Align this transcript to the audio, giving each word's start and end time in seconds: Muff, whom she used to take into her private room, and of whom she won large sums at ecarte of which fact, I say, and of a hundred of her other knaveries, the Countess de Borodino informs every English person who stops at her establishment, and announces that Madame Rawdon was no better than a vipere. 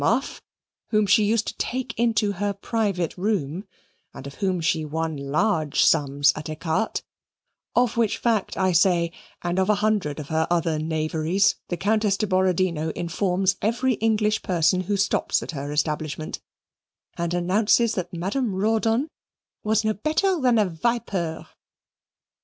Muff, 0.03 0.41
whom 0.89 1.05
she 1.05 1.23
used 1.25 1.45
to 1.45 1.57
take 1.59 1.93
into 1.95 2.31
her 2.31 2.53
private 2.55 3.15
room, 3.19 3.67
and 4.15 4.25
of 4.25 4.33
whom 4.41 4.59
she 4.59 4.83
won 4.83 5.15
large 5.15 5.83
sums 5.85 6.33
at 6.35 6.49
ecarte 6.49 7.03
of 7.75 7.97
which 7.97 8.17
fact, 8.17 8.57
I 8.57 8.71
say, 8.71 9.11
and 9.43 9.59
of 9.59 9.69
a 9.69 9.75
hundred 9.75 10.19
of 10.19 10.29
her 10.29 10.47
other 10.49 10.79
knaveries, 10.79 11.53
the 11.69 11.77
Countess 11.77 12.17
de 12.17 12.25
Borodino 12.25 12.89
informs 12.93 13.57
every 13.61 13.93
English 13.93 14.41
person 14.41 14.81
who 14.81 14.97
stops 14.97 15.43
at 15.43 15.51
her 15.51 15.71
establishment, 15.71 16.39
and 17.15 17.31
announces 17.35 17.93
that 17.93 18.11
Madame 18.11 18.55
Rawdon 18.55 19.07
was 19.63 19.83
no 19.85 19.93
better 19.93 20.41
than 20.41 20.57
a 20.57 20.65
vipere. 20.65 21.45